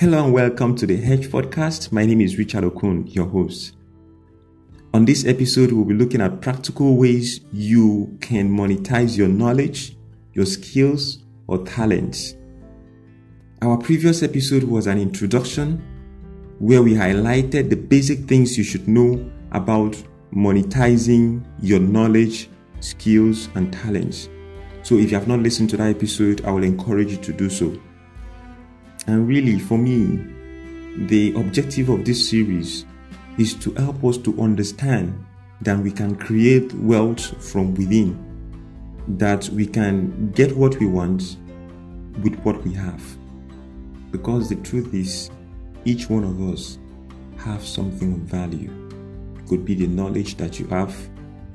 Hello 0.00 0.22
and 0.22 0.32
welcome 0.32 0.76
to 0.76 0.86
the 0.86 1.02
Edge 1.02 1.26
Podcast. 1.26 1.90
My 1.90 2.06
name 2.06 2.20
is 2.20 2.38
Richard 2.38 2.62
Okun, 2.62 3.08
your 3.08 3.26
host. 3.26 3.74
On 4.94 5.04
this 5.04 5.26
episode, 5.26 5.72
we'll 5.72 5.86
be 5.86 5.92
looking 5.92 6.20
at 6.20 6.40
practical 6.40 6.96
ways 6.96 7.40
you 7.52 8.16
can 8.20 8.48
monetize 8.48 9.18
your 9.18 9.26
knowledge, 9.26 9.96
your 10.34 10.46
skills, 10.46 11.24
or 11.48 11.64
talents. 11.64 12.36
Our 13.60 13.76
previous 13.76 14.22
episode 14.22 14.62
was 14.62 14.86
an 14.86 15.00
introduction 15.00 15.82
where 16.60 16.80
we 16.80 16.94
highlighted 16.94 17.68
the 17.68 17.74
basic 17.74 18.20
things 18.20 18.56
you 18.56 18.62
should 18.62 18.86
know 18.86 19.28
about 19.50 20.00
monetizing 20.32 21.44
your 21.60 21.80
knowledge, 21.80 22.48
skills, 22.78 23.48
and 23.56 23.72
talents. 23.72 24.28
So, 24.84 24.94
if 24.94 25.10
you 25.10 25.18
have 25.18 25.26
not 25.26 25.40
listened 25.40 25.70
to 25.70 25.76
that 25.78 25.90
episode, 25.90 26.44
I 26.44 26.52
will 26.52 26.62
encourage 26.62 27.10
you 27.10 27.18
to 27.18 27.32
do 27.32 27.50
so. 27.50 27.76
And 29.08 29.26
really, 29.26 29.58
for 29.58 29.78
me, 29.78 30.22
the 31.06 31.32
objective 31.34 31.88
of 31.88 32.04
this 32.04 32.28
series 32.28 32.84
is 33.38 33.54
to 33.54 33.72
help 33.72 34.04
us 34.04 34.18
to 34.18 34.38
understand 34.38 35.24
that 35.62 35.78
we 35.78 35.90
can 35.90 36.14
create 36.14 36.74
wealth 36.74 37.42
from 37.42 37.74
within, 37.74 38.18
that 39.16 39.48
we 39.48 39.66
can 39.66 40.30
get 40.32 40.54
what 40.54 40.78
we 40.78 40.84
want 40.84 41.38
with 42.22 42.38
what 42.40 42.62
we 42.64 42.74
have. 42.74 43.02
Because 44.10 44.50
the 44.50 44.56
truth 44.56 44.92
is, 44.92 45.30
each 45.86 46.10
one 46.10 46.24
of 46.24 46.42
us 46.52 46.78
have 47.38 47.64
something 47.64 48.12
of 48.12 48.18
value. 48.18 48.70
It 49.38 49.48
could 49.48 49.64
be 49.64 49.74
the 49.74 49.86
knowledge 49.86 50.36
that 50.36 50.60
you 50.60 50.66
have, 50.66 50.94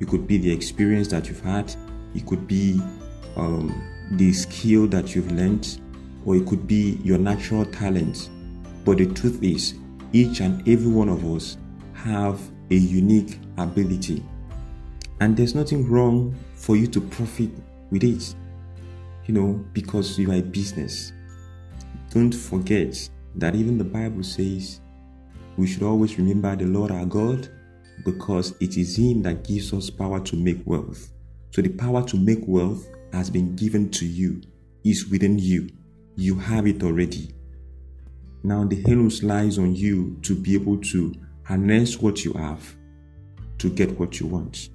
it 0.00 0.08
could 0.08 0.26
be 0.26 0.38
the 0.38 0.50
experience 0.50 1.06
that 1.08 1.28
you've 1.28 1.42
had, 1.42 1.72
it 2.16 2.26
could 2.26 2.48
be 2.48 2.80
um, 3.36 3.80
the 4.10 4.32
skill 4.32 4.88
that 4.88 5.14
you've 5.14 5.30
learned, 5.30 5.80
or 6.24 6.36
it 6.36 6.46
could 6.46 6.66
be 6.66 7.00
your 7.04 7.18
natural 7.18 7.64
talent. 7.64 8.30
But 8.84 8.98
the 8.98 9.06
truth 9.06 9.42
is, 9.42 9.74
each 10.12 10.40
and 10.40 10.66
every 10.68 10.90
one 10.90 11.08
of 11.08 11.24
us 11.24 11.56
have 11.94 12.40
a 12.70 12.74
unique 12.74 13.38
ability. 13.58 14.22
And 15.20 15.36
there's 15.36 15.54
nothing 15.54 15.88
wrong 15.88 16.36
for 16.54 16.76
you 16.76 16.86
to 16.88 17.00
profit 17.00 17.50
with 17.90 18.04
it, 18.04 18.34
you 19.26 19.34
know, 19.34 19.64
because 19.72 20.18
you 20.18 20.30
are 20.30 20.36
a 20.36 20.42
business. 20.42 21.12
Don't 22.10 22.34
forget 22.34 23.08
that 23.36 23.54
even 23.54 23.78
the 23.78 23.84
Bible 23.84 24.22
says 24.22 24.80
we 25.56 25.66
should 25.66 25.82
always 25.82 26.18
remember 26.18 26.54
the 26.56 26.66
Lord 26.66 26.90
our 26.90 27.06
God 27.06 27.48
because 28.04 28.54
it 28.60 28.76
is 28.76 28.96
Him 28.98 29.22
that 29.22 29.44
gives 29.44 29.72
us 29.72 29.90
power 29.90 30.20
to 30.20 30.36
make 30.36 30.60
wealth. 30.64 31.10
So 31.52 31.62
the 31.62 31.68
power 31.68 32.02
to 32.08 32.16
make 32.16 32.40
wealth 32.46 32.86
has 33.12 33.30
been 33.30 33.54
given 33.54 33.90
to 33.90 34.06
you, 34.06 34.42
is 34.84 35.08
within 35.08 35.38
you. 35.38 35.68
You 36.16 36.36
have 36.36 36.66
it 36.66 36.82
already. 36.82 37.34
Now 38.42 38.64
the 38.64 38.84
onus 38.86 39.22
lies 39.22 39.58
on 39.58 39.74
you 39.74 40.18
to 40.22 40.34
be 40.34 40.54
able 40.54 40.78
to 40.78 41.14
harness 41.44 41.98
what 41.98 42.24
you 42.24 42.32
have 42.34 42.76
to 43.58 43.70
get 43.70 43.98
what 43.98 44.20
you 44.20 44.26
want. 44.26 44.68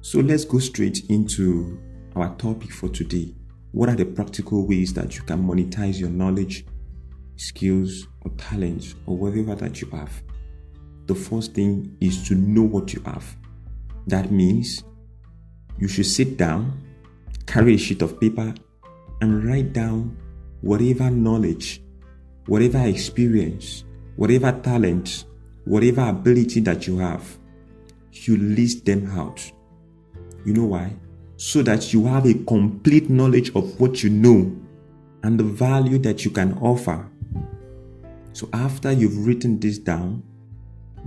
So 0.00 0.20
let's 0.20 0.44
go 0.44 0.58
straight 0.58 1.10
into 1.10 1.80
our 2.16 2.34
topic 2.36 2.72
for 2.72 2.88
today. 2.88 3.34
What 3.72 3.88
are 3.88 3.96
the 3.96 4.04
practical 4.04 4.66
ways 4.66 4.92
that 4.94 5.16
you 5.16 5.22
can 5.22 5.46
monetize 5.46 6.00
your 6.00 6.10
knowledge, 6.10 6.64
skills, 7.36 8.06
or 8.22 8.30
talents, 8.32 8.94
or 9.06 9.16
whatever 9.16 9.54
that 9.56 9.80
you 9.80 9.90
have? 9.90 10.22
The 11.06 11.14
first 11.14 11.54
thing 11.54 11.96
is 12.00 12.26
to 12.28 12.34
know 12.34 12.62
what 12.62 12.94
you 12.94 13.02
have. 13.02 13.36
That 14.06 14.30
means 14.30 14.84
you 15.78 15.88
should 15.88 16.06
sit 16.06 16.36
down, 16.36 16.80
carry 17.46 17.74
a 17.74 17.78
sheet 17.78 18.02
of 18.02 18.20
paper, 18.20 18.54
and 19.20 19.44
write 19.44 19.72
down 19.72 20.16
whatever 20.60 21.10
knowledge, 21.10 21.82
whatever 22.46 22.84
experience, 22.86 23.84
whatever 24.16 24.52
talent, 24.62 25.24
whatever 25.64 26.08
ability 26.08 26.60
that 26.60 26.86
you 26.86 26.98
have. 26.98 27.38
You 28.12 28.36
list 28.36 28.84
them 28.84 29.10
out. 29.18 29.40
You 30.44 30.52
know 30.52 30.66
why? 30.66 30.92
So 31.36 31.62
that 31.62 31.92
you 31.92 32.06
have 32.06 32.26
a 32.26 32.34
complete 32.44 33.08
knowledge 33.08 33.54
of 33.54 33.80
what 33.80 34.02
you 34.02 34.10
know 34.10 34.54
and 35.22 35.38
the 35.38 35.44
value 35.44 35.98
that 35.98 36.24
you 36.24 36.30
can 36.30 36.58
offer. 36.58 37.08
So, 38.32 38.48
after 38.52 38.92
you've 38.92 39.26
written 39.26 39.58
this 39.58 39.78
down, 39.78 40.22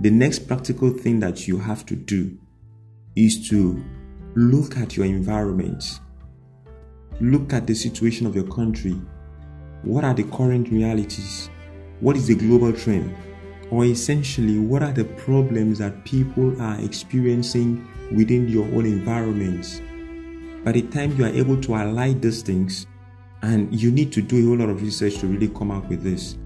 the 0.00 0.10
next 0.10 0.40
practical 0.40 0.90
thing 0.90 1.20
that 1.20 1.46
you 1.46 1.58
have 1.58 1.86
to 1.86 1.96
do 1.96 2.36
is 3.16 3.48
to 3.48 3.82
look 4.34 4.76
at 4.76 4.96
your 4.96 5.06
environment, 5.06 6.00
look 7.20 7.52
at 7.52 7.66
the 7.66 7.74
situation 7.74 8.26
of 8.26 8.34
your 8.34 8.46
country. 8.48 9.00
What 9.84 10.02
are 10.02 10.14
the 10.14 10.24
current 10.24 10.70
realities? 10.70 11.50
What 12.00 12.16
is 12.16 12.26
the 12.26 12.34
global 12.34 12.72
trend? 12.72 13.14
Or 13.70 13.84
essentially, 13.84 14.58
what 14.58 14.82
are 14.82 14.92
the 14.92 15.04
problems 15.04 15.78
that 15.78 16.06
people 16.06 16.58
are 16.62 16.80
experiencing 16.80 17.86
within 18.10 18.48
your 18.48 18.64
own 18.64 18.86
environment? 18.86 19.82
By 20.64 20.72
the 20.72 20.82
time 20.82 21.14
you 21.18 21.26
are 21.26 21.28
able 21.28 21.60
to 21.60 21.74
highlight 21.74 22.22
these 22.22 22.40
things, 22.40 22.86
and 23.42 23.78
you 23.78 23.90
need 23.90 24.10
to 24.12 24.22
do 24.22 24.38
a 24.38 24.48
whole 24.48 24.56
lot 24.56 24.70
of 24.70 24.80
research 24.80 25.18
to 25.18 25.26
really 25.26 25.48
come 25.48 25.70
up 25.70 25.86
with 25.90 26.02
this. 26.02 26.38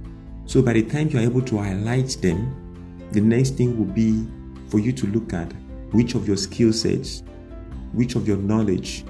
So 0.47 0.61
by 0.61 0.73
the 0.73 0.83
time 0.83 1.09
you 1.11 1.21
are 1.21 1.23
able 1.23 1.43
to 1.43 1.59
highlight 1.59 2.17
them, 2.21 3.07
the 3.13 3.21
next 3.21 3.51
thing 3.51 3.79
will 3.79 3.95
be 3.95 4.27
for 4.69 4.81
you 4.81 4.93
to 4.95 5.07
look 5.07 5.33
at 5.33 5.53
which 5.93 6.17
of 6.17 6.27
your 6.27 6.37
skill 6.37 6.73
sets, 6.73 7.23
which 7.93 8.17
of 8.17 8.27
your 8.27 8.39
knowledge, 8.39 9.05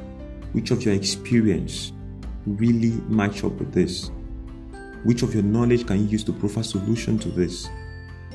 which 0.53 0.71
of 0.71 0.85
your 0.85 0.93
experience 0.93 1.93
really 2.45 3.01
match 3.09 3.43
up 3.43 3.53
with 3.53 3.73
this. 3.73 4.11
Which 5.05 5.23
of 5.23 5.35
your 5.35 5.43
knowledge 5.43 5.87
can 5.87 6.01
you 6.01 6.07
use 6.07 6.25
to 6.25 6.33
provide 6.33 6.65
a 6.65 6.69
solution 6.69 7.19
to 7.21 7.29
this? 7.29 7.69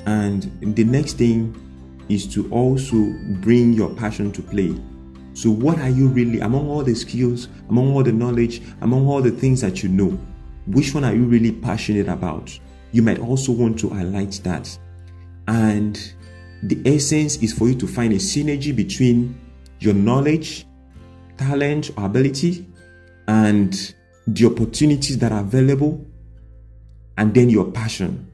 And 0.05 0.43
the 0.75 0.83
next 0.83 1.13
thing 1.13 1.55
is 2.09 2.27
to 2.33 2.49
also 2.51 3.13
bring 3.41 3.73
your 3.73 3.93
passion 3.95 4.31
to 4.33 4.41
play. 4.41 4.75
So, 5.33 5.49
what 5.49 5.79
are 5.79 5.89
you 5.89 6.07
really, 6.09 6.39
among 6.41 6.69
all 6.69 6.83
the 6.83 6.93
skills, 6.93 7.47
among 7.69 7.93
all 7.93 8.03
the 8.03 8.11
knowledge, 8.11 8.61
among 8.81 9.07
all 9.07 9.21
the 9.21 9.31
things 9.31 9.61
that 9.61 9.81
you 9.81 9.89
know, 9.89 10.19
which 10.67 10.93
one 10.93 11.03
are 11.03 11.13
you 11.13 11.25
really 11.25 11.51
passionate 11.51 12.07
about? 12.07 12.57
You 12.91 13.01
might 13.01 13.19
also 13.19 13.51
want 13.51 13.79
to 13.79 13.89
highlight 13.89 14.39
that. 14.43 14.77
And 15.47 15.99
the 16.61 16.79
essence 16.85 17.37
is 17.37 17.51
for 17.51 17.67
you 17.67 17.75
to 17.75 17.87
find 17.87 18.13
a 18.13 18.17
synergy 18.17 18.75
between 18.75 19.39
your 19.79 19.93
knowledge, 19.93 20.65
talent, 21.37 21.91
or 21.97 22.05
ability, 22.05 22.67
and 23.27 23.93
the 24.27 24.45
opportunities 24.45 25.17
that 25.17 25.31
are 25.31 25.41
available, 25.41 26.05
and 27.17 27.33
then 27.33 27.49
your 27.49 27.71
passion. 27.71 28.31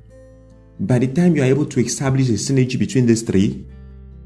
By 0.79 0.99
the 0.99 1.07
time 1.07 1.35
you 1.35 1.43
are 1.43 1.45
able 1.45 1.65
to 1.65 1.79
establish 1.79 2.29
a 2.29 2.33
synergy 2.33 2.79
between 2.79 3.05
these 3.05 3.21
three, 3.21 3.65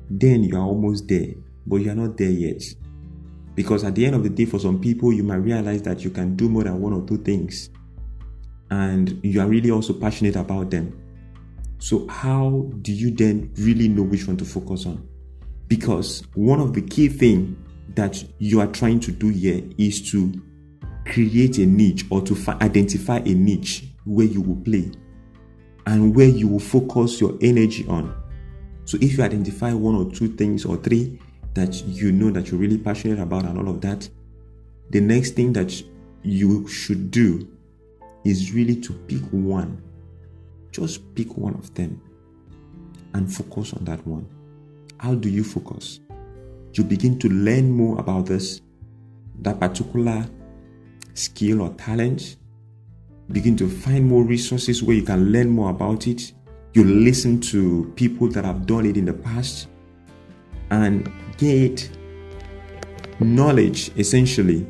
then 0.10 0.44
you 0.44 0.56
are 0.56 0.66
almost 0.66 1.08
there, 1.08 1.34
but 1.66 1.78
you 1.78 1.92
are 1.92 1.96
not 1.96 2.18
there 2.18 2.30
yet. 2.30 2.62
Because 3.56 3.84
at 3.84 3.96
the 3.96 4.06
end 4.06 4.16
of 4.16 4.24
the 4.24 4.30
day, 4.30 4.46
for 4.46 4.60
some 4.60 4.80
people, 4.80 5.14
you 5.14 5.24
might 5.24 5.38
realize 5.38 5.82
that 5.84 6.04
you 6.04 6.10
can 6.10 6.36
do 6.36 6.50
more 6.50 6.64
than 6.64 6.80
one 6.80 6.94
or 6.94 7.06
two 7.08 7.18
things, 7.18 7.70
and 8.70 9.20
you 9.24 9.42
are 9.42 9.48
really 9.48 9.72
also 9.72 9.94
passionate 9.94 10.36
about 10.36 10.70
them. 10.72 11.00
So, 11.80 12.08
how 12.08 12.72
do 12.82 12.94
you 12.94 13.12
then 13.12 13.52
really 13.58 13.88
know 13.88 14.04
which 14.04 14.28
one 14.28 14.38
to 14.38 14.46
focus 14.46 14.86
on? 14.86 15.08
Because 15.68 16.24
one 16.36 16.60
of 16.60 16.74
the 16.74 16.82
key 16.82 17.10
things 17.10 17.58
that 17.96 18.24
you 18.40 18.60
are 18.60 18.68
trying 18.68 19.00
to 19.02 19.12
do 19.12 19.30
here 19.30 19.62
is 19.78 20.12
to 20.12 20.34
create 21.06 21.58
a 21.58 21.66
niche 21.66 22.06
or 22.10 22.22
to 22.22 22.36
fi- 22.36 22.58
identify 22.62 23.18
a 23.18 23.34
niche 23.34 23.93
where 24.06 24.28
you 24.28 24.42
will 24.42 24.62
play 24.64 24.92
and 25.86 26.16
where 26.16 26.28
you 26.28 26.48
will 26.48 26.60
focus 26.60 27.20
your 27.20 27.38
energy 27.42 27.86
on. 27.88 28.16
So 28.86 28.98
if 29.02 29.18
you 29.18 29.24
identify 29.24 29.74
one 29.74 29.96
or 29.96 30.12
two 30.12 30.30
things 30.30 30.66
or 30.66 30.78
three 30.78 31.20
that 31.54 31.84
you 31.86 32.12
know 32.12 32.32
that 32.32 32.50
you're 32.50 32.60
really 32.60 32.78
passionate 32.78 33.20
about 33.20 33.46
and 33.46 33.58
all 33.58 33.70
of 33.70 33.82
that, 33.82 34.10
the 34.90 35.02
next 35.02 35.32
thing 35.32 35.54
that 35.54 35.82
you 36.24 36.68
should 36.68 37.12
do 37.12 37.48
is 38.24 38.54
really 38.54 38.76
to 38.78 38.94
pick 38.94 39.22
one. 39.32 39.82
Just 40.72 41.14
pick 41.16 41.38
one 41.38 41.54
of 41.56 41.74
them 41.74 42.02
and 43.14 43.34
focus 43.34 43.74
on 43.74 43.86
that 43.86 44.06
one. 44.08 44.28
How 45.00 45.16
do 45.16 45.30
you 45.30 45.44
focus? 45.44 46.00
You 46.74 46.84
begin 46.84 47.20
to 47.20 47.30
learn 47.30 47.70
more 47.70 48.00
about 48.00 48.26
this, 48.26 48.62
that 49.42 49.60
particular 49.60 50.26
skill 51.14 51.62
or 51.62 51.74
talent. 51.76 52.38
Begin 53.32 53.56
to 53.58 53.70
find 53.70 54.06
more 54.06 54.24
resources 54.24 54.84
where 54.84 54.96
you 54.96 55.04
can 55.04 55.32
learn 55.32 55.50
more 55.50 55.70
about 55.70 56.08
it. 56.08 56.34
You 56.74 56.84
listen 56.84 57.40
to 57.42 57.92
people 57.96 58.28
that 58.30 58.46
have 58.46 58.66
done 58.66 58.86
it 58.86 58.98
in 58.98 59.06
the 59.06 59.14
past 59.14 59.68
and 60.72 61.12
get 61.38 61.90
knowledge 63.20 63.92
essentially. 63.98 64.66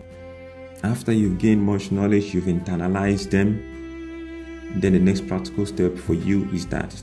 After 0.83 1.11
you've 1.13 1.37
gained 1.37 1.63
much 1.63 1.91
knowledge, 1.91 2.33
you've 2.33 2.45
internalized 2.45 3.29
them, 3.31 3.57
then 4.75 4.93
the 4.93 4.99
next 4.99 5.27
practical 5.27 5.65
step 5.65 5.97
for 5.97 6.13
you 6.13 6.49
is 6.51 6.65
that 6.67 6.93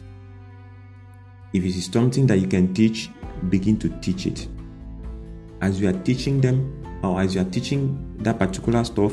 if 1.52 1.64
it 1.64 1.68
is 1.68 1.86
something 1.86 2.26
that 2.26 2.38
you 2.38 2.46
can 2.46 2.72
teach, 2.74 3.10
begin 3.48 3.78
to 3.78 3.88
teach 4.00 4.26
it. 4.26 4.46
As 5.60 5.80
you 5.80 5.88
are 5.88 5.98
teaching 6.04 6.40
them, 6.40 6.76
or 7.02 7.20
as 7.20 7.34
you 7.34 7.40
are 7.40 7.50
teaching 7.50 8.16
that 8.18 8.38
particular 8.38 8.84
stuff, 8.84 9.12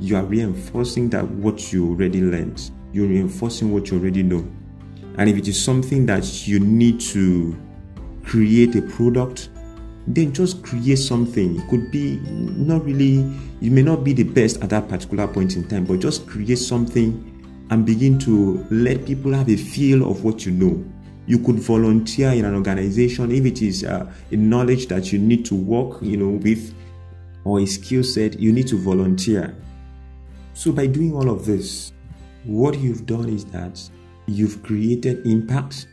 you 0.00 0.16
are 0.16 0.24
reinforcing 0.24 1.10
that 1.10 1.28
what 1.28 1.72
you 1.72 1.88
already 1.90 2.20
learned. 2.20 2.70
you're 2.92 3.06
reinforcing 3.06 3.72
what 3.72 3.90
you 3.90 3.98
already 3.98 4.22
know. 4.22 4.46
And 5.18 5.28
if 5.28 5.36
it 5.36 5.48
is 5.48 5.62
something 5.62 6.06
that 6.06 6.46
you 6.46 6.60
need 6.60 7.00
to 7.00 7.56
create 8.24 8.74
a 8.76 8.82
product, 8.82 9.50
then 10.06 10.32
just 10.32 10.62
create 10.62 10.98
something. 10.98 11.60
It 11.60 11.68
could 11.68 11.90
be 11.90 12.16
not 12.24 12.84
really, 12.84 13.24
you 13.60 13.70
may 13.70 13.82
not 13.82 14.02
be 14.02 14.12
the 14.12 14.22
best 14.24 14.62
at 14.62 14.70
that 14.70 14.88
particular 14.88 15.28
point 15.28 15.56
in 15.56 15.68
time, 15.68 15.84
but 15.84 16.00
just 16.00 16.26
create 16.26 16.58
something 16.58 17.26
and 17.70 17.86
begin 17.86 18.18
to 18.20 18.66
let 18.70 19.06
people 19.06 19.32
have 19.32 19.48
a 19.48 19.56
feel 19.56 20.10
of 20.10 20.24
what 20.24 20.44
you 20.46 20.52
know. 20.52 20.84
You 21.26 21.38
could 21.38 21.56
volunteer 21.60 22.30
in 22.30 22.44
an 22.44 22.54
organization 22.54 23.30
if 23.30 23.44
it 23.44 23.62
is 23.62 23.84
uh, 23.84 24.10
a 24.32 24.36
knowledge 24.36 24.88
that 24.88 25.12
you 25.12 25.18
need 25.18 25.44
to 25.46 25.54
work, 25.54 25.98
you 26.02 26.16
know, 26.16 26.30
with 26.30 26.74
or 27.44 27.60
a 27.60 27.66
skill 27.66 28.02
set, 28.02 28.38
you 28.40 28.52
need 28.52 28.66
to 28.68 28.76
volunteer. 28.76 29.54
So 30.60 30.72
by 30.72 30.88
doing 30.88 31.14
all 31.14 31.30
of 31.30 31.46
this, 31.46 31.94
what 32.44 32.78
you've 32.78 33.06
done 33.06 33.30
is 33.30 33.46
that 33.46 33.80
you've 34.26 34.62
created 34.62 35.26
impact. 35.26 35.86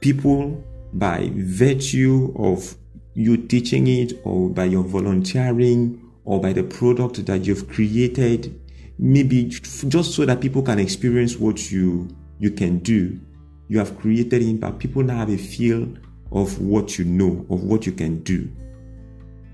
People, 0.00 0.64
by 0.94 1.30
virtue 1.34 2.32
of 2.38 2.78
you 3.12 3.36
teaching 3.36 3.88
it, 3.88 4.14
or 4.24 4.48
by 4.48 4.64
your 4.64 4.84
volunteering, 4.84 6.00
or 6.24 6.40
by 6.40 6.54
the 6.54 6.62
product 6.62 7.26
that 7.26 7.44
you've 7.44 7.68
created, 7.68 8.58
maybe 8.98 9.44
just 9.44 10.14
so 10.14 10.24
that 10.24 10.40
people 10.40 10.62
can 10.62 10.78
experience 10.78 11.36
what 11.36 11.70
you 11.70 12.08
you 12.38 12.50
can 12.50 12.78
do 12.78 13.20
you 13.68 13.78
have 13.78 13.98
created 13.98 14.42
impact 14.42 14.78
people 14.78 15.02
now 15.02 15.16
have 15.16 15.30
a 15.30 15.36
feel 15.36 15.86
of 16.32 16.58
what 16.60 16.98
you 16.98 17.04
know 17.04 17.46
of 17.50 17.64
what 17.64 17.86
you 17.86 17.92
can 17.92 18.22
do 18.22 18.50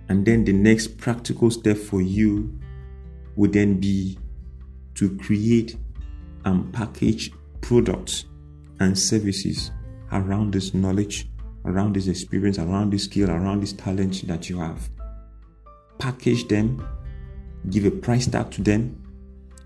and 0.08 0.24
then 0.24 0.44
the 0.44 0.52
next 0.52 0.98
practical 0.98 1.50
step 1.50 1.76
for 1.76 2.00
you 2.00 2.56
would 3.36 3.52
then 3.52 3.78
be 3.78 4.16
to 4.96 5.16
create 5.16 5.76
and 6.44 6.72
package 6.72 7.32
products 7.60 8.26
and 8.80 8.98
services 8.98 9.70
around 10.12 10.52
this 10.52 10.74
knowledge 10.74 11.28
around 11.64 11.94
this 11.94 12.06
experience 12.06 12.58
around 12.58 12.92
this 12.92 13.04
skill 13.04 13.30
around 13.30 13.60
this 13.60 13.72
talent 13.72 14.26
that 14.26 14.48
you 14.48 14.58
have 14.58 14.88
package 15.98 16.46
them 16.48 16.86
give 17.70 17.84
a 17.84 17.90
price 17.90 18.26
tag 18.26 18.50
to 18.50 18.62
them 18.62 19.02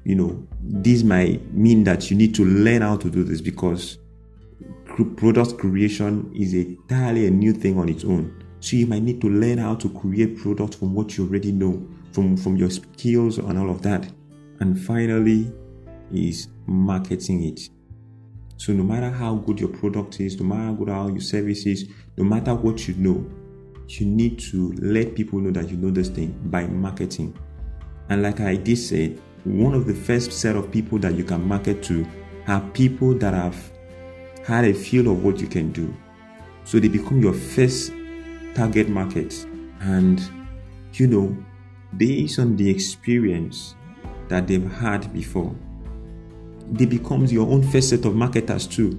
you 0.04 0.14
know, 0.14 0.46
this 0.62 1.02
might 1.02 1.52
mean 1.52 1.84
that 1.84 2.10
you 2.10 2.16
need 2.16 2.34
to 2.36 2.44
learn 2.44 2.82
how 2.82 2.96
to 2.96 3.10
do 3.10 3.22
this 3.22 3.40
because 3.40 3.98
product 5.16 5.58
creation 5.58 6.32
is 6.34 6.54
entirely 6.54 7.26
a 7.26 7.30
new 7.30 7.52
thing 7.52 7.78
on 7.78 7.88
its 7.88 8.04
own. 8.04 8.42
So 8.60 8.76
you 8.76 8.86
might 8.86 9.02
need 9.02 9.20
to 9.20 9.28
learn 9.28 9.58
how 9.58 9.74
to 9.76 9.88
create 9.90 10.38
products 10.38 10.76
from 10.76 10.94
what 10.94 11.16
you 11.16 11.26
already 11.26 11.52
know, 11.52 11.86
from, 12.12 12.36
from 12.36 12.56
your 12.56 12.70
skills 12.70 13.38
and 13.38 13.58
all 13.58 13.70
of 13.70 13.82
that. 13.82 14.10
And 14.60 14.78
finally, 14.78 15.52
is 16.12 16.48
marketing 16.66 17.44
it. 17.44 17.68
So 18.56 18.72
no 18.72 18.82
matter 18.82 19.10
how 19.10 19.36
good 19.36 19.58
your 19.58 19.70
product 19.70 20.20
is, 20.20 20.38
no 20.38 20.46
matter 20.46 20.62
how 20.62 20.72
good 20.72 20.88
how 20.88 21.08
your 21.08 21.20
service 21.20 21.66
is, 21.66 21.88
no 22.16 22.24
matter 22.24 22.54
what 22.54 22.86
you 22.86 22.94
know, 22.94 23.24
you 23.88 24.06
need 24.06 24.38
to 24.38 24.72
let 24.78 25.14
people 25.14 25.38
know 25.38 25.50
that 25.50 25.70
you 25.70 25.76
know 25.76 25.90
this 25.90 26.08
thing 26.08 26.38
by 26.44 26.66
marketing. 26.66 27.36
And 28.08 28.22
like 28.22 28.40
I 28.40 28.56
did 28.56 28.76
say, 28.76 29.16
one 29.44 29.74
of 29.74 29.86
the 29.86 29.94
first 29.94 30.32
set 30.32 30.56
of 30.56 30.70
people 30.70 30.98
that 30.98 31.14
you 31.14 31.24
can 31.24 31.46
market 31.46 31.82
to 31.84 32.06
are 32.46 32.60
people 32.72 33.14
that 33.14 33.32
have 33.32 33.56
had 34.44 34.64
a 34.64 34.74
feel 34.74 35.10
of 35.10 35.24
what 35.24 35.40
you 35.40 35.46
can 35.46 35.72
do. 35.72 35.94
So 36.64 36.78
they 36.78 36.88
become 36.88 37.20
your 37.20 37.32
first 37.32 37.92
target 38.54 38.88
market. 38.88 39.46
And, 39.80 40.20
you 40.94 41.06
know, 41.06 41.36
based 41.96 42.38
on 42.38 42.56
the 42.56 42.68
experience 42.68 43.74
that 44.30 44.46
they've 44.46 44.72
had 44.72 45.12
before, 45.12 45.54
they 46.70 46.86
become 46.86 47.26
your 47.26 47.50
own 47.50 47.62
first 47.70 47.90
set 47.90 48.04
of 48.04 48.14
marketers 48.14 48.66
too. 48.66 48.98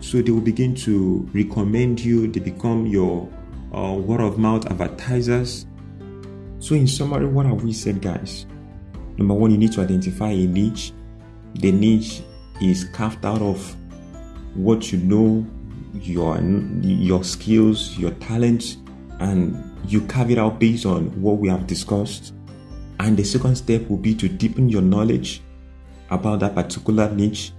So 0.00 0.20
they 0.20 0.30
will 0.30 0.42
begin 0.42 0.74
to 0.76 1.28
recommend 1.32 1.98
you, 1.98 2.28
they 2.28 2.40
become 2.40 2.86
your 2.86 3.28
uh, 3.74 3.94
word 3.94 4.20
of 4.20 4.38
mouth 4.38 4.66
advertisers. 4.70 5.66
So, 6.58 6.74
in 6.74 6.86
summary, 6.86 7.26
what 7.26 7.46
have 7.46 7.64
we 7.64 7.72
said, 7.72 8.00
guys? 8.00 8.46
Number 9.16 9.34
one, 9.34 9.50
you 9.50 9.58
need 9.58 9.72
to 9.72 9.80
identify 9.80 10.30
a 10.30 10.46
niche. 10.46 10.92
The 11.54 11.72
niche 11.72 12.22
is 12.60 12.84
carved 12.92 13.24
out 13.24 13.40
of 13.40 13.74
what 14.54 14.92
you 14.92 14.98
know, 14.98 15.46
your 15.94 16.38
your 16.82 17.24
skills, 17.24 17.96
your 17.98 18.10
talents, 18.12 18.76
and 19.20 19.76
you 19.86 20.02
carve 20.02 20.30
it 20.30 20.38
out 20.38 20.58
based 20.58 20.84
on 20.86 21.06
what 21.20 21.38
we 21.38 21.48
have 21.48 21.66
discussed. 21.66 22.34
And 23.00 23.16
the 23.16 23.24
second 23.24 23.56
step 23.56 23.88
will 23.88 23.98
be 23.98 24.14
to 24.14 24.28
deepen 24.28 24.68
your 24.68 24.82
knowledge 24.82 25.42
about 26.10 26.40
that 26.40 26.54
particular 26.54 27.10
niche, 27.10 27.52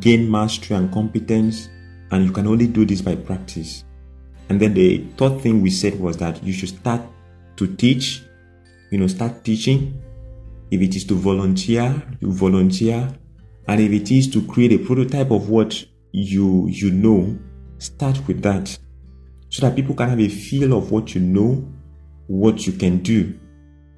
gain 0.00 0.30
mastery 0.30 0.76
and 0.76 0.92
competence, 0.92 1.68
and 2.10 2.24
you 2.24 2.32
can 2.32 2.46
only 2.46 2.66
do 2.66 2.84
this 2.84 3.00
by 3.00 3.14
practice. 3.14 3.84
And 4.48 4.60
then 4.60 4.74
the 4.74 5.06
third 5.16 5.40
thing 5.40 5.62
we 5.62 5.70
said 5.70 5.98
was 6.00 6.16
that 6.16 6.42
you 6.42 6.52
should 6.52 6.70
start 6.70 7.02
to 7.56 7.76
teach, 7.76 8.22
you 8.90 8.98
know, 8.98 9.06
start 9.06 9.44
teaching 9.44 10.02
if 10.70 10.80
it 10.80 10.96
is 10.96 11.04
to 11.04 11.14
volunteer, 11.14 12.02
you 12.20 12.32
volunteer. 12.32 13.08
And 13.68 13.80
if 13.80 13.92
it 13.92 14.10
is 14.10 14.28
to 14.32 14.42
create 14.46 14.72
a 14.72 14.78
prototype 14.78 15.30
of 15.30 15.48
what 15.48 15.84
you 16.12 16.68
you 16.68 16.90
know, 16.90 17.38
start 17.78 18.26
with 18.26 18.42
that. 18.42 18.76
So 19.48 19.66
that 19.66 19.76
people 19.76 19.94
can 19.94 20.08
have 20.08 20.20
a 20.20 20.28
feel 20.28 20.76
of 20.76 20.90
what 20.90 21.14
you 21.14 21.20
know, 21.20 21.68
what 22.26 22.66
you 22.66 22.72
can 22.72 22.98
do. 22.98 23.38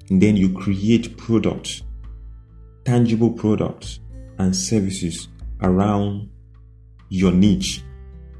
And 0.09 0.21
then 0.21 0.35
you 0.35 0.53
create 0.53 1.17
products, 1.17 1.83
tangible 2.85 3.31
products 3.31 3.99
and 4.37 4.55
services 4.55 5.29
around 5.61 6.29
your 7.09 7.31
niche. 7.31 7.83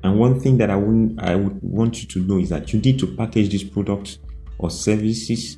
And 0.03 0.19
one 0.19 0.39
thing 0.39 0.57
that 0.57 0.69
I 0.69 0.75
would 0.75 1.19
I 1.19 1.35
would 1.35 1.59
want 1.61 2.01
you 2.01 2.07
to 2.09 2.19
know 2.27 2.39
is 2.39 2.49
that 2.49 2.73
you 2.73 2.79
need 2.79 2.99
to 2.99 3.15
package 3.15 3.49
these 3.49 3.63
products 3.63 4.19
or 4.57 4.69
services 4.69 5.57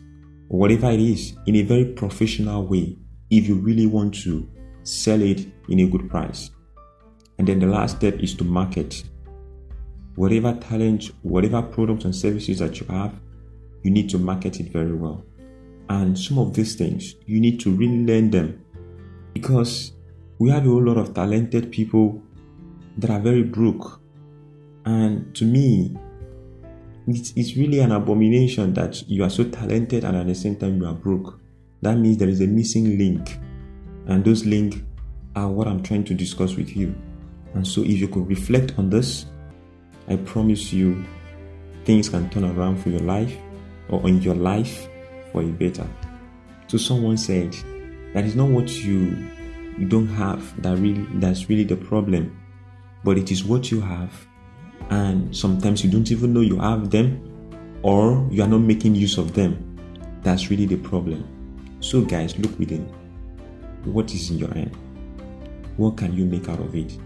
or 0.50 0.60
whatever 0.60 0.92
it 0.92 1.00
is 1.00 1.36
in 1.48 1.56
a 1.56 1.64
very 1.64 1.86
professional 1.86 2.68
way 2.68 2.98
if 3.32 3.48
you 3.48 3.56
really 3.56 3.88
want 3.88 4.14
to 4.24 4.48
sell 4.84 5.22
it 5.22 5.48
in 5.70 5.80
a 5.80 5.88
good 5.88 6.10
price. 6.10 6.52
And 7.38 7.48
then 7.48 7.60
the 7.60 7.68
last 7.68 7.98
step 7.98 8.20
is 8.20 8.36
to 8.36 8.44
market. 8.44 9.04
Whatever 10.16 10.54
talent, 10.54 11.12
whatever 11.24 11.62
products 11.62 12.06
and 12.06 12.16
services 12.16 12.60
that 12.60 12.80
you 12.80 12.86
have, 12.88 13.20
you 13.84 13.92
need 13.92 14.10
to 14.12 14.18
market 14.18 14.60
it 14.60 14.72
very 14.72 14.94
well. 14.94 15.26
And 15.90 16.18
some 16.18 16.40
of 16.40 16.54
these 16.54 16.76
things, 16.76 17.16
you 17.26 17.40
need 17.40 17.60
to 17.62 17.72
really 17.72 18.04
learn 18.04 18.32
them 18.32 18.64
because 19.34 19.94
we 20.40 20.50
have 20.50 20.66
a 20.66 20.70
whole 20.70 20.84
lot 20.84 20.98
of 20.98 21.14
talented 21.14 21.72
people 21.72 22.22
that 22.98 23.10
are 23.10 23.20
very 23.20 23.44
broke. 23.44 24.02
And 24.86 25.36
to 25.36 25.46
me, 25.46 25.96
it's, 27.08 27.34
it's 27.36 27.56
really 27.56 27.80
an 27.80 27.92
abomination 27.92 28.74
that 28.74 29.08
you 29.08 29.24
are 29.24 29.30
so 29.30 29.44
talented 29.44 30.04
and 30.04 30.18
at 30.18 30.28
the 30.28 30.36
same 30.36 30.56
time 30.56 30.82
you 30.82 30.88
are 30.88 30.94
broke. 30.94 31.40
That 31.82 31.98
means 31.98 32.18
there 32.18 32.30
is 32.30 32.42
a 32.42 32.48
missing 32.48 32.98
link. 32.98 33.38
And 34.08 34.24
those 34.24 34.46
links 34.46 34.78
are 35.36 35.50
what 35.50 35.68
I'm 35.68 35.84
trying 35.84 36.04
to 36.06 36.14
discuss 36.14 36.56
with 36.56 36.76
you. 36.76 36.96
And 37.54 37.68
so 37.68 37.82
if 37.82 38.00
you 38.00 38.08
could 38.08 38.28
reflect 38.28 38.78
on 38.78 38.90
this, 38.90 39.26
I 40.08 40.16
promise 40.18 40.74
you 40.74 41.04
things 41.84 42.10
can 42.10 42.30
turn 42.30 42.44
around 42.44 42.78
for 42.78 42.90
your 42.90 43.02
life 43.02 43.36
or 43.90 44.08
in 44.08 44.22
your 44.22 44.36
life 44.36 44.88
for 45.36 45.42
a 45.42 45.52
better. 45.52 45.86
So 46.68 46.78
someone 46.78 47.18
said 47.18 47.54
that 48.14 48.24
is 48.24 48.36
not 48.36 48.48
what 48.48 48.70
you 48.70 49.30
you 49.78 49.86
don't 49.86 50.08
have 50.08 50.40
that 50.62 50.78
really 50.78 51.06
that's 51.16 51.50
really 51.50 51.66
the 51.66 51.76
problem, 51.76 52.40
but 53.04 53.18
it 53.18 53.32
is 53.32 53.44
what 53.44 53.70
you 53.70 53.82
have 53.82 54.14
and 54.90 55.36
sometimes 55.36 55.84
you 55.84 55.92
don't 55.92 56.10
even 56.10 56.34
know 56.34 56.40
you 56.40 56.58
have 56.58 56.90
them 56.90 57.20
or 57.82 58.26
you 58.32 58.42
are 58.44 58.48
not 58.48 58.60
making 58.60 58.96
use 58.96 59.18
of 59.18 59.34
them. 59.34 59.60
That's 60.22 60.50
really 60.50 60.66
the 60.66 60.78
problem. 60.78 61.28
So, 61.82 62.02
guys, 62.02 62.38
look 62.40 62.58
within. 62.58 62.88
What 63.84 64.14
is 64.14 64.32
in 64.32 64.40
your 64.40 64.54
hand? 64.54 64.76
What 65.78 65.98
can 65.98 66.14
you 66.14 66.26
make 66.26 66.50
out 66.50 66.60
of 66.60 66.74
it? 66.76 66.98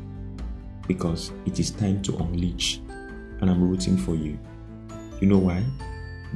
Because 0.88 1.32
it 1.46 1.60
is 1.60 1.72
time 1.72 2.02
to 2.04 2.16
unleash, 2.18 2.80
and 3.42 3.50
I'm 3.50 3.68
rooting 3.68 3.98
for 3.98 4.16
you. 4.16 4.40
You 5.20 5.28
know 5.28 5.40
why? 5.40 5.66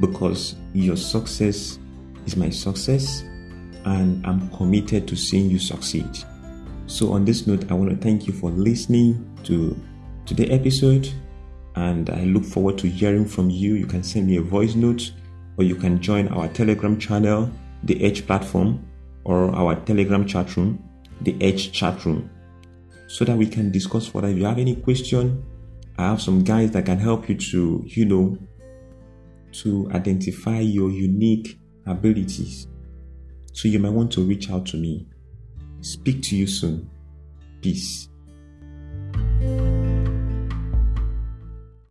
Because 0.00 0.56
your 0.74 0.96
success 0.96 1.78
is 2.26 2.36
my 2.36 2.50
success, 2.50 3.22
and 3.84 4.24
I'm 4.26 4.48
committed 4.50 5.06
to 5.08 5.16
seeing 5.16 5.50
you 5.50 5.58
succeed. 5.58 6.08
So, 6.86 7.12
on 7.12 7.24
this 7.24 7.46
note, 7.46 7.70
I 7.70 7.74
want 7.74 7.90
to 7.90 7.96
thank 7.96 8.26
you 8.26 8.32
for 8.32 8.50
listening 8.50 9.38
to 9.44 9.76
today's 10.26 10.50
episode 10.50 11.12
and 11.76 12.08
I 12.10 12.24
look 12.24 12.44
forward 12.44 12.78
to 12.78 12.88
hearing 12.88 13.24
from 13.24 13.50
you. 13.50 13.74
You 13.74 13.86
can 13.86 14.02
send 14.02 14.26
me 14.26 14.36
a 14.36 14.42
voice 14.42 14.74
note 14.74 15.12
or 15.56 15.64
you 15.64 15.74
can 15.74 16.00
join 16.00 16.28
our 16.28 16.48
Telegram 16.48 16.98
channel, 16.98 17.50
the 17.82 18.02
Edge 18.04 18.26
platform, 18.26 18.84
or 19.24 19.54
our 19.54 19.76
Telegram 19.84 20.26
chat 20.26 20.56
room, 20.56 20.82
the 21.22 21.36
Edge 21.40 21.72
chat 21.72 22.04
room, 22.04 22.30
so 23.06 23.24
that 23.24 23.36
we 23.36 23.46
can 23.46 23.70
discuss 23.70 24.06
further. 24.08 24.28
If 24.28 24.38
you 24.38 24.44
have 24.44 24.58
any 24.58 24.76
question, 24.76 25.44
I 25.98 26.08
have 26.08 26.20
some 26.20 26.42
guys 26.42 26.72
that 26.72 26.86
can 26.86 26.98
help 26.98 27.28
you 27.28 27.36
to, 27.36 27.84
you 27.86 28.04
know, 28.04 28.38
to 29.52 29.88
identify 29.92 30.58
your 30.58 30.90
unique 30.90 31.58
abilities. 31.86 32.66
So 33.52 33.68
you 33.68 33.78
might 33.78 33.92
want 33.92 34.12
to 34.12 34.22
reach 34.22 34.50
out 34.50 34.66
to 34.66 34.76
me. 34.76 35.06
Speak 35.80 36.22
to 36.24 36.36
you 36.36 36.46
soon. 36.46 36.90
Peace. 37.60 38.08